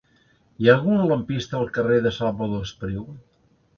[0.61, 3.05] Hi ha algun lampista al carrer de Salvador Espriu?